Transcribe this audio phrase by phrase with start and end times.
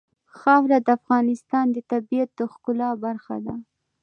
[0.37, 3.55] خاوره د افغانستان د طبیعت د ښکلا برخه ده.